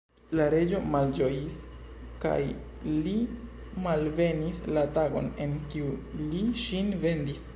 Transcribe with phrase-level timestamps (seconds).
[0.37, 1.57] La reĝo malĝojis
[2.23, 2.39] kaj
[3.09, 3.13] li
[3.85, 5.93] malbenis la tagon, en kiu
[6.33, 7.49] li ŝin vendis.